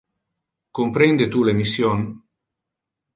Comprende 0.79 1.27
tu 1.35 1.43
le 1.49 1.53
mission? 1.59 2.01